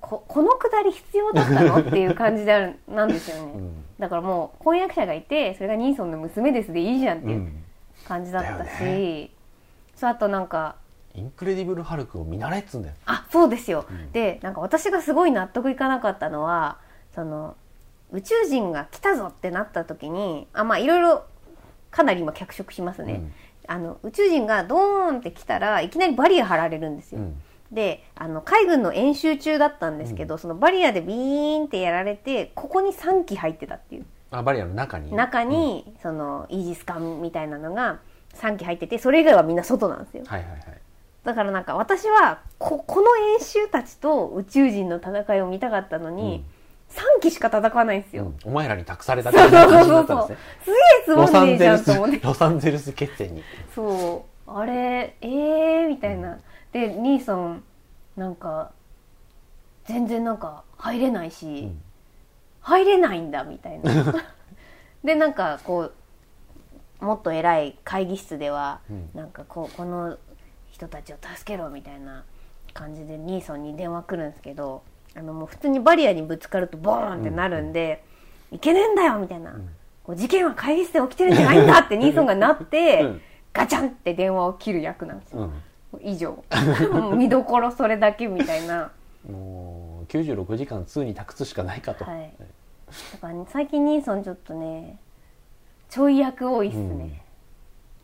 [0.00, 1.80] ここのくだり必要だったの？
[1.80, 3.84] っていう感じであるなんですよね、うん。
[3.98, 7.64] だからもう婚約者がいてそれがニーソンの娘ですでいいじゃんっていううん
[8.06, 9.28] 感じだったし、だよ
[9.96, 10.76] そうあとなんか
[11.14, 16.78] インクレディブル・ハルクを見習えっつうんだよあそうですよ、うんでなんか私がすごい納得いかなかったのは
[17.14, 17.56] その
[18.12, 21.24] 宇宙人が来たぞってなった時にあまあいろいろ
[21.90, 23.32] かなり今脚色しますね、
[23.66, 27.42] あの宇宙人がドーンって来たらいきなりバリア張られるんですよ、うん。
[27.72, 34.06] であの海軍の演習中だったんですけど、そのバリアでビーンってやられてここに3機入ってたっていう。
[34.30, 35.14] あバリアの中に？
[35.14, 38.00] 中に、そのイージス艦みたいなのが
[38.34, 40.24] 3機入っててそれ以外はみんな外なんですよ。
[40.26, 40.60] はいはいはい。
[41.24, 46.55] だからなんか私はここの演習たちと宇宙人の戦いを見たかったのに、3
[47.30, 48.50] 機しか戦わないんですよ、うん。
[48.50, 50.36] お前らに託されたそうそう感じだそうそうったんですね。
[50.64, 52.26] すげえつロサまんねえじンゼルスゃんと思って。
[52.26, 53.42] ロサンゼルス決戦に。
[53.74, 54.50] そう。
[54.50, 56.38] あれえーみたいな、
[56.72, 57.64] で兄さん
[58.16, 58.70] なんか
[59.86, 61.82] 全然なんか入れないし、うん。
[62.60, 63.92] 入れないんだみたいな。
[65.04, 65.92] でなんかこ
[67.00, 69.10] うもっと偉い会議室では、うん。
[69.14, 70.16] なんかこうこの
[70.70, 72.24] 人たちを助けろみたいな
[72.74, 74.82] 感じでニーソンに電話来るんですけど
[75.16, 78.04] あのもう普通にバリアにぶつかるとボーンってなるんで、
[78.52, 79.68] いけねえんだよみたいな、ん。
[80.04, 83.20] こう事件は会議室で起きてるんじゃないんだってニーソンがなって、うん。
[83.52, 85.50] ガチャンって電話を切る役なんですよ、
[85.92, 86.00] うん。
[86.02, 86.44] 以上。
[87.16, 88.92] 見どころそれだけみたいな。
[89.30, 92.32] もう96時間2に託すしかないかと、はい。
[93.12, 94.98] だから、ね、最近ニーソンちょっとね
[95.88, 97.22] ちょい役多いっすね、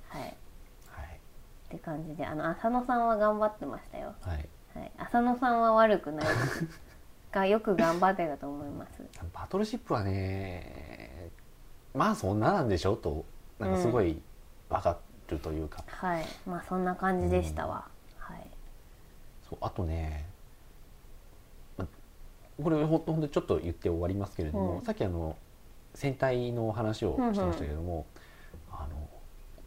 [0.09, 0.23] はい。
[0.23, 0.33] はい。
[0.33, 0.35] っ
[1.71, 4.49] て感じであの浅野さんは頑張ってましたよ、はい。
[4.75, 6.27] はい、浅野さんは悪くない。
[6.27, 6.67] です
[7.33, 9.03] がよく頑張ってたと思います。
[9.33, 11.31] バトルシップはね
[11.95, 13.25] まあそんななんでしょと
[13.59, 14.21] なんかすごい
[14.69, 16.25] 分かるというか、はい。
[16.47, 17.87] まあそんな感じでしたわ、
[18.19, 18.47] はい。
[19.49, 20.27] そうあとね
[21.79, 21.87] ま
[22.63, 24.85] これほんとちょっと言って終わりますけれども、うん。
[24.85, 25.37] さっきあの
[25.95, 28.07] 戦隊の話をしてましたけれども、
[28.71, 29.09] あの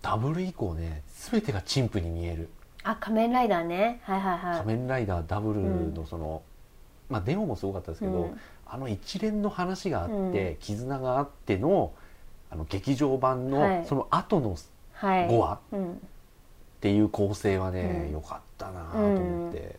[0.01, 2.49] ダブル以降ね全てが陳腐に見える。
[2.83, 3.99] あ仮面ライダーね。
[4.03, 4.57] はいはいはい。
[4.57, 5.61] 仮面ライダーダブル
[5.93, 6.43] のその、
[7.09, 8.39] まあデモもすごかったですけど、うん。
[8.67, 10.55] あの一連の話があって、うん。
[10.59, 11.93] 絆があっての
[12.49, 13.85] あの劇場版の、はい。
[13.85, 14.57] その後の
[14.93, 15.29] はい。
[15.29, 15.91] 5話うん。
[15.93, 15.95] っ
[16.81, 18.13] ていう構成はね、うん。
[18.13, 19.75] 良かったなと思って、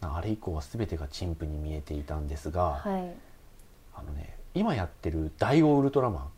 [0.00, 3.14] あれ以降は全てが陳腐に見えていたんですが、はい。
[3.94, 6.28] あのね今やってる第5ウルトラマン。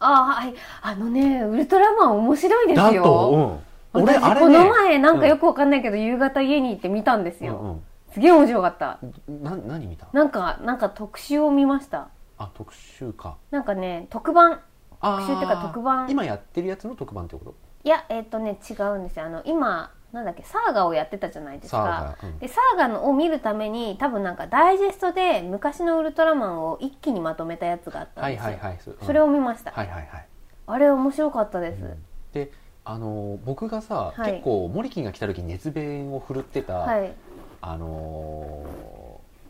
[0.00, 0.54] あはい。
[0.82, 3.62] あのねウルトラマン面白いですだよと、
[3.94, 7.82] うん、俺私あれねこの前なんかよくわかんないけど、夕方家に行って見たんですよ、うん
[8.14, 9.00] すげえ面白かった。
[9.28, 10.06] うん、な何見た？
[10.12, 12.08] なんかなんか特集を見ました。
[12.38, 13.36] あ特集か。
[13.50, 14.60] なんかね特番。
[15.02, 16.08] 特集っていうか特番。
[16.08, 17.54] 今やってるやつの特番ってこと？
[17.82, 19.26] いやえっ、とね違うんですよ。
[19.26, 22.38] あの今なんだっけサーガをやってたじゃないですサーうん。
[22.38, 30.26] でサーガのを見るために多分なんかダイジェストで昔のウルトラマンを一気にまとめたやつがあったんはいですよ、はいはいそ,、それを見ました、はいはいはい。
[30.68, 31.82] あれ面白かったです、
[32.32, 32.52] で
[32.84, 34.32] あの僕がさ、はい。
[34.34, 37.12] 結構モリキンが来た時に熱弁を振るってた、はい
[37.66, 38.66] あの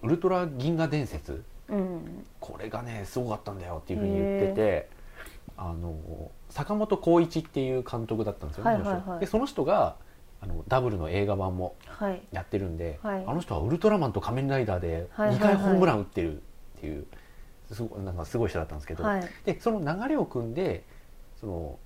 [0.02, 1.42] ーウルトラ銀河伝説？
[1.68, 2.24] うん。
[2.38, 4.88] これがねすごかったんだよっていうふうに言ってて
[5.56, 9.02] あの坂本浩一っていう監督だったんですよね、はいはいはい。
[9.02, 9.20] その人。
[9.20, 9.96] でその人が
[10.42, 12.22] あのダブルの映画版もはい。
[12.30, 13.24] やってるんで、はい。
[13.26, 16.40] あの人はウルトラマンと仮面ライダーではいはい2回ホームラン打ってるっ
[16.80, 17.06] ていう
[17.72, 19.28] すごなんかすごい人だったんですけど、はい。
[19.44, 20.84] でその流れを組んで
[21.40, 21.78] その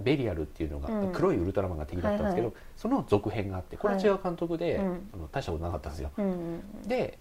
[0.00, 1.12] ベリアルっていうのが、うん。
[1.12, 5.10] 黒いウルトラマンが敵だったんですけど、はいその続編があってこれは違う監督で、うん。
[5.14, 6.10] あの大したことなかったんですよ。
[6.18, 7.18] うんうんで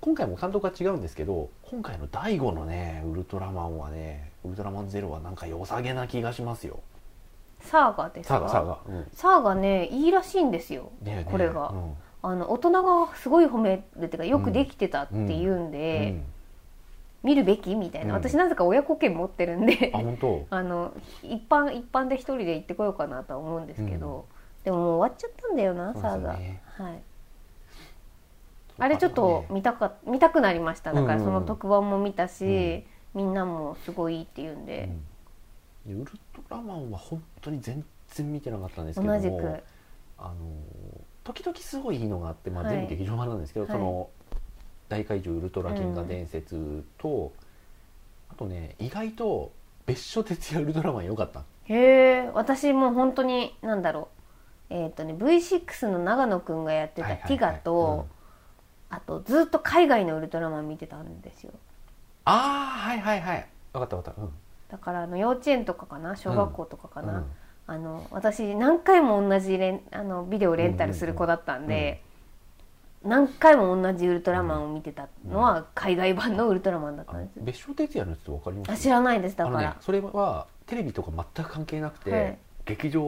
[0.00, 6.80] 今回も監督は違うんですけど今回の第5のねウルトラマンはねウルトラマンゼロはなんか良さげな気がしますよ。
[7.60, 8.34] サーガですか？
[8.34, 9.06] サーガサーガ、うん。
[9.14, 11.70] サーガねいいらしいんですよねこれが。
[11.70, 11.94] うん。
[12.20, 16.24] あの大人がすごい褒めるっていうかよくできてたって言うんで、うん
[17.24, 18.20] 見るべきみたいな、うん。
[18.20, 19.90] 私なぜか親子券持ってるんで
[20.50, 24.26] あの一般一般で一人で行ってこようかなとは思うんですけど、
[24.62, 26.62] でももう終わっちゃったんだよな、サーガ、ですよね。
[26.66, 27.02] はい。
[28.76, 30.92] あれちょっと見たか見たくなりました。
[30.92, 32.84] だからその特番も見たし、
[33.14, 34.90] みんなもすごいいいって言うんで、
[35.86, 39.62] ウルトラマンは本当に全然見てなかったんですけども同じく。
[40.16, 40.34] あの
[41.24, 42.76] 時々すごいいいのがあって、まあ、はい。
[42.76, 43.72] 全部劇場版なんですけど、はい。
[43.72, 44.10] その
[44.88, 47.32] 大怪獣ウルトラ銀河伝説と、
[48.30, 49.52] あとね意外と
[49.86, 51.44] 別所哲也ウルトラマン良かった。
[51.66, 51.74] へ
[52.26, 54.08] え私もう本当に何だろ
[54.70, 54.74] う。
[54.74, 58.06] えっ、とね V6 の長野くんがやってたティガと、
[58.90, 61.52] あとずっと海外のウルトラマン見てたんですよ。
[62.24, 63.46] ああはいはいはい。
[63.72, 64.22] 分かった分かった。
[64.22, 64.30] うん。
[64.70, 66.16] だからあの幼稚園とかかな？
[66.16, 67.26] 小学校とかかな、うん。
[67.66, 72.02] あの私何回も同じレンあのビデオレンタルする子だったんで、
[73.04, 78.70] 何回も同じウルトラマンを見てたのは海外版のウルトラマンだったんです、別所哲也のやつって分かります？
[78.70, 82.38] あ知らないですだから、それはテレビとか全く関係なくて、はい。
[82.66, 83.00] 劇場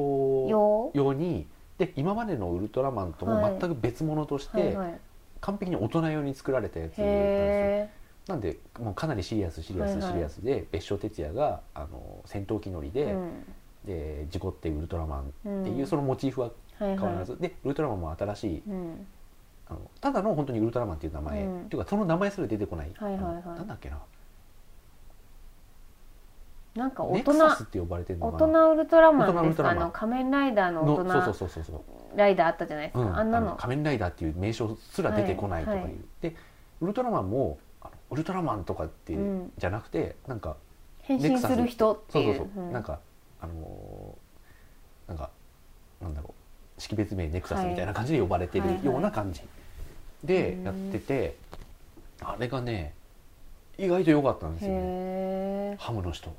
[0.48, 1.46] よ用に
[1.78, 3.58] で今までのウルトラマンともはい。
[3.58, 5.00] 全く別物として、はいはい、
[5.40, 7.06] 完璧に大人用に作られたやつなんですよ。
[7.06, 7.90] へ
[8.28, 10.12] なんでもうかなりシリアスシリアスはいはい。
[10.12, 13.44] シリアスで別所哲也があの戦闘機乗りえ、で,、うん。
[13.86, 15.24] で事故ってウルトラマンっ
[15.64, 15.86] ていううん。
[15.86, 17.40] そのモチーフははい変わらず、はい。
[17.40, 19.06] でウルトラマンも新しいうん
[19.68, 21.60] あのただの本当にウルトラマンっていう名前、うん。
[21.62, 23.44] っていうかその名前すら出てこない、はいはいはい。
[23.44, 23.98] なんだっけな。
[26.76, 29.70] なんか大ネク人サスって呼ばれてるの大人ウルトラマンですか？
[29.70, 32.18] あの仮面ライダーの大のそうそう人そうそうそう。
[32.18, 33.46] ライダーあったじゃないですか、うん、あんなの。
[33.46, 35.90] の仮面ライダーっていう名称すら出てこないとかいう、はい。
[35.92, 36.36] はいで
[36.80, 40.56] ウルトラマンもあのウルトラマンとかっていう、うんじゃなくてなんか
[41.00, 42.36] 変身する人っていう。
[42.36, 42.72] そうそうそう、うん。
[42.72, 43.00] なんか
[43.40, 45.30] あのーなんか
[46.02, 46.32] なんだろう
[46.78, 49.40] 識別名ネクサスみたいな感じで呼ばれてるはいような感じ
[50.24, 50.64] でうん。
[50.64, 51.36] やってて、
[52.20, 52.94] あれがね
[53.78, 55.76] 意外と良かったんですよね。
[55.78, 56.34] ハムの人。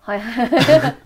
[0.00, 0.20] はい。
[0.20, 0.96] はい、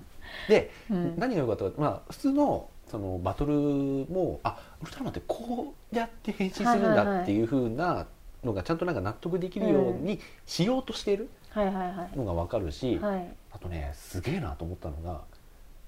[0.49, 1.14] で、うん。
[1.18, 8.07] 何が良かったかまあ普通のそのバトルもあウルトラマンってこうやって変身するんだっていう風な
[8.45, 13.27] のがちゃんとなんか納得できるようにしようとしているのが分かるし、はい。
[13.51, 15.23] あとねすげえなと思ったのが、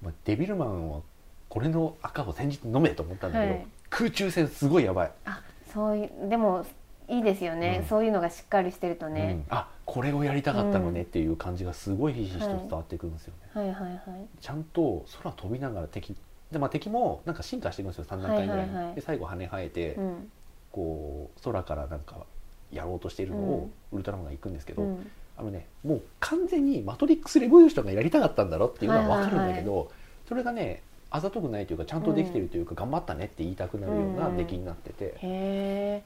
[0.01, 1.01] まあ、デビルマンは
[1.49, 3.67] これの赤を先日飲めと思ったんだけど、はい。
[3.89, 5.41] 空中戦すごいやばい、あ
[5.73, 6.65] そういうでも
[7.07, 7.87] いいですよね、うん。
[7.87, 9.43] そういうのがしっかりしてるとね。
[9.49, 11.05] うん、あこれをやりたかったのねうん。
[11.05, 13.99] っていう感じがすごいひしひしと伝わってくるんですよね、はいはいはい。
[14.41, 16.15] ちゃんと空飛びながら敵
[16.51, 18.95] で、まあ、敵もなんか進化していくんですよ3段階ぐらいに、はいはいはい。
[18.95, 20.31] で最後羽生えて、うん。
[20.71, 22.25] こう空からなんか
[22.71, 25.11] やろうとしているのをウルトラマンが行くんですけど、うん。
[25.37, 29.91] あのねもう完全にマトリックスレボリューションがやりたかったんだろっていうのは分かるんだけど、
[30.27, 30.81] それがね
[31.15, 36.03] あざとくないというかちゃんとできてるというか、頑張ったねって言いたくなるような出来になってて、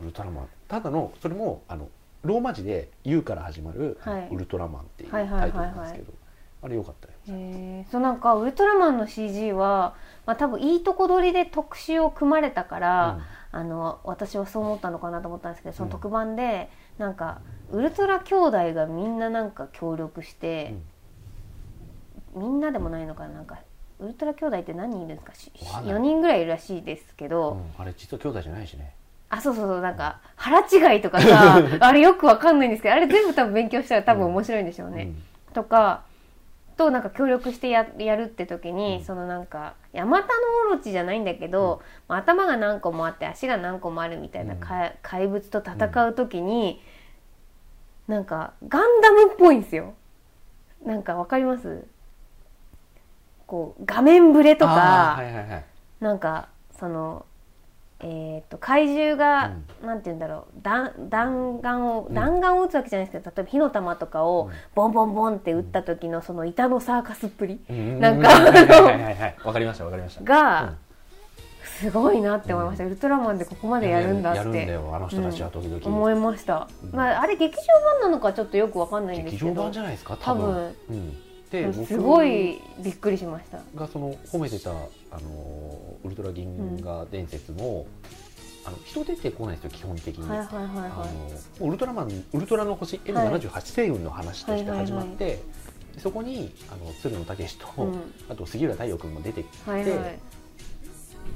[0.00, 0.48] ウルトラマン。
[0.66, 1.88] ただのそれもあの
[2.22, 6.12] ローマ字で「U」から始まるはい「ウルトラマン」っていうタイトルなんですけど、
[6.62, 7.84] あれよかったよ。
[7.90, 13.20] そうなんかウルトラマンの CG は、まあ、多分いいとこ取りで特集を組まれたから、
[13.52, 20.74] あの私はそう思ったのかなと思ったんですけどその特番で、なんかウルトラ兄弟がみんななんか協力して、
[22.34, 23.58] みんなでもないのかななんか
[24.00, 25.72] ウルトラ兄弟って何人いるんですか？
[25.74, 25.94] かんない。
[25.94, 28.92] 4人ぐらいいるらしいですけど、うんあれ実は兄弟じゃないしね。
[29.28, 35.08] あそうそうそうなんか腹違いとかさ あれよくわかんないんですけどあれ全部多分勉強したら多分面白いんでしょうね。
[35.52, 36.02] とか
[36.76, 39.04] となんか協力してややるって時に、うん。
[39.04, 40.32] そのなんかヤマタノ
[40.70, 46.82] オロチじゃないんだけど、まあ頭が何個もあって足が何個もあるみたいなか、怪物と戦う時に、
[48.08, 49.94] なんかガンダムっぽいんですよ。
[50.84, 51.82] なんかわかります？
[53.46, 55.64] こう画面ブレとか、はいはいはい。
[56.00, 57.24] なんかその
[57.98, 62.14] えー、と怪獣が、なんて言うんだろう弾弾丸をうん。
[62.14, 64.52] 弾丸を撃つわけじゃないですけど例えば火の玉とかをうん。
[64.74, 67.58] ボンボンボンって撃った時のその板のサーカスっぷり。
[67.70, 67.98] うん。
[67.98, 70.24] なんかわかりましたわかりました。
[70.24, 70.74] が
[71.78, 75.86] すごいなって思いました、ウルトラマンでここまでやるんだっやるんだてよあの人たちは時々。
[75.86, 76.90] 思いました、うん。
[76.96, 77.62] まあ、あれ劇場
[78.00, 80.74] 版なのかちょっとよくわかんないんです劇場けど版じゃないですか多分。
[80.90, 81.16] うん、
[81.50, 83.60] で僕すごいびっくりしました。
[83.74, 84.74] がその褒めてたあ
[85.20, 87.86] のウルトラ銀河伝説も、
[88.64, 91.60] あの人出てこないですよ基本的に、はいはいはいあはい。
[91.60, 93.06] のウルトラマンウルトラの星はい。
[93.06, 95.40] N78 星雲の話として始まって、
[95.98, 98.12] そこにあの鶴野武と、うん。
[98.28, 100.18] あと杉浦太陽君も出てきて、はいはい。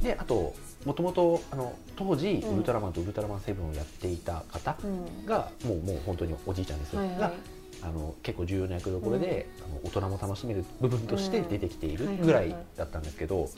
[0.02, 2.54] であともともとあの当時、うん。
[2.54, 5.24] ウルトラマンとウルトラマンセブンをやっていた方うん。
[5.24, 6.94] が、もうもう本当におじいちゃんです。
[6.94, 7.18] よ、はいはい。
[7.20, 7.32] が
[7.82, 13.48] あの結構重要な役どころで、あの大人も楽しめる部分として出てきているうんぐらいだったんですけど、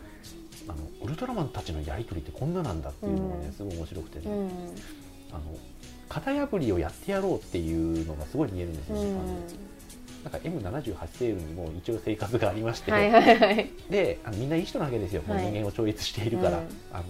[0.68, 3.52] あのウルトラマンたちのやり取りってこんななんだっていうのがね、うん。
[3.52, 4.48] すごい面白くてね、うん。
[5.32, 5.40] あの
[6.08, 9.02] 型破りをやってやろうっていうのがすごい見えるんですよね。
[9.02, 9.16] うん。
[10.22, 16.64] なんか M78 星雲にも一応生活がありまして、はいはいはいであのみんないい人なわけですよ、人間を超越しているから、うん。
[16.92, 17.04] あの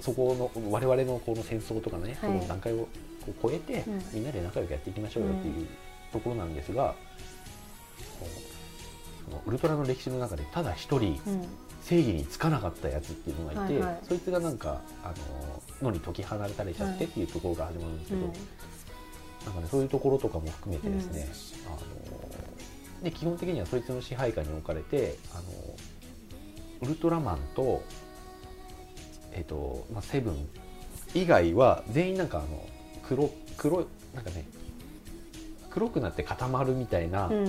[0.00, 2.30] そこの我々のこの戦争とかのね、はい。
[2.30, 2.88] その段階を
[3.24, 4.02] こう超えて、うん。
[4.12, 5.66] みんなで仲良くやっていきましょうよっていう
[6.14, 6.94] ところなんですが、
[9.24, 11.46] そのウルトラの歴史の中でただ一人うん。
[11.82, 13.98] 正義につかなかったやつっていうのがいて、はいはい。
[14.08, 15.12] そいつがなんかあ
[15.82, 18.32] の野に解き放たれちゃってっていうところが始まるんですけど、うん。
[19.44, 21.28] なんかねそういうところとかも含めてですね、
[21.66, 21.76] あの
[23.02, 25.42] で基本的にはそいつの支配下に置かれてあの
[26.80, 27.82] ウルトラマンと
[29.32, 30.48] えっ、とまあセブン
[31.12, 32.66] 以外は全員なんかあの
[33.06, 34.46] 黒黒いなんかね
[35.74, 37.44] 黒くなって固まるみたいな、うん。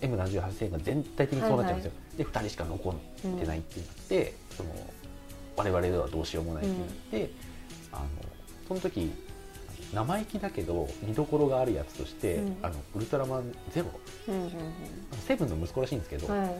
[0.00, 4.70] M78 星が全体的にそうなっちゃうんですよ、で2人しか残ってないってなって、その
[5.56, 7.30] 我々ではどうしようもないってなって、
[7.90, 8.04] あの
[8.68, 9.10] その時
[9.92, 12.56] 生意気だけど見どころがあるやつとして、うん。
[12.62, 13.86] あのウルトラマンゼロ。
[14.28, 14.50] うんうん
[15.26, 16.48] セブンの息子らしいんですけど、うんはい。
[16.48, 16.52] っ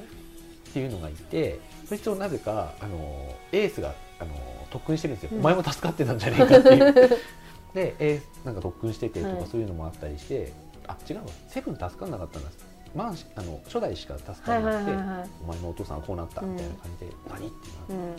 [0.72, 4.34] ていうのがいてそいつをなぜかあのエースがあの
[4.70, 5.40] 特訓してるんですよ、うん。
[5.40, 6.94] お前も助かってたんじゃねえかっていう。
[7.74, 9.46] でエースなんか特訓しててとかはい。
[9.46, 10.52] そういうのもあったりして、
[10.88, 11.22] あ違うわ。
[11.48, 12.48] セブン助かんなかったんだ。
[12.94, 18.16] マンシあの初代しか助かはいはいんなくて、はいはいお前のお父さんはこうなったみたいな感じで、何ってなって、うん。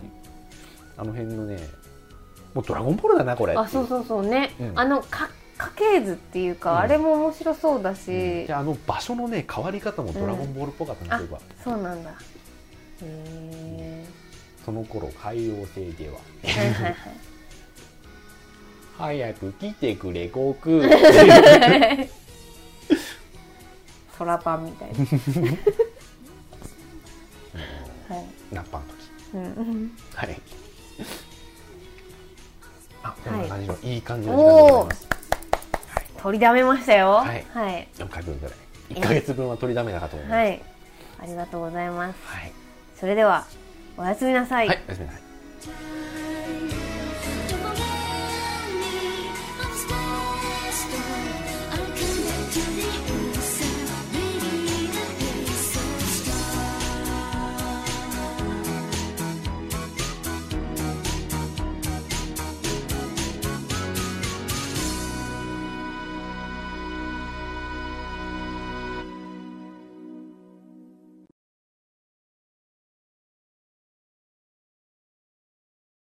[0.97, 1.57] あの辺のね
[2.53, 3.53] もうドラゴンボールだなこれ。
[3.53, 4.79] あそうそうそうね、うん。
[4.79, 6.77] あのか家系図っていうか、うん。
[6.79, 12.11] あれも面白そうだし、であの場所のね変わり方もドラゴンボールっぽかったんですよ、僕はそうなんだ。
[12.11, 12.13] へ
[13.03, 14.05] え
[14.63, 16.15] その頃海王星では。
[16.43, 16.95] はいはいはい。
[18.99, 20.79] 早く来てくれ悟空
[24.19, 24.95] 空パンみたいな。
[28.09, 28.95] はい、ナッパの時。
[29.33, 30.41] うん、はい。
[33.01, 35.07] あこんな感じの、い、い感じのお時間でございます。
[36.21, 37.11] 取りだめましたよ。
[37.11, 37.45] はい。
[37.53, 38.55] はい、4回分ぐらい。
[38.89, 40.37] 1ヶ月分は取りだめなかと思います。
[40.37, 40.61] はい、
[41.19, 42.19] ありがとうございます。
[42.25, 42.51] はい、
[42.99, 43.45] それでは
[43.97, 45.21] おやすみなさい、はい、おやすみなさい